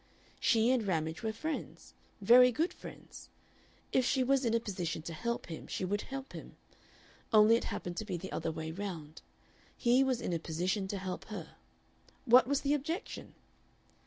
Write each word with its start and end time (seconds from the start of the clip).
She 0.39 0.71
and 0.71 0.81
Ramage 0.87 1.21
were 1.21 1.31
friends, 1.31 1.93
very 2.21 2.51
good 2.51 2.73
friends. 2.73 3.29
If 3.91 4.03
she 4.03 4.23
was 4.23 4.43
in 4.45 4.55
a 4.55 4.59
position 4.59 5.03
to 5.03 5.13
help 5.13 5.45
him 5.45 5.67
she 5.67 5.85
would 5.85 6.01
help 6.01 6.33
him; 6.33 6.57
only 7.31 7.55
it 7.55 7.65
happened 7.65 7.97
to 7.97 8.05
be 8.05 8.17
the 8.17 8.31
other 8.31 8.51
way 8.51 8.71
round. 8.71 9.21
He 9.77 10.03
was 10.03 10.19
in 10.19 10.33
a 10.33 10.39
position 10.39 10.87
to 10.87 10.97
help 10.97 11.25
her. 11.25 11.53
What 12.25 12.47
was 12.47 12.61
the 12.61 12.73
objection? 12.73 13.35